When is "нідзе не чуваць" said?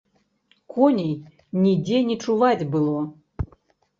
1.65-2.67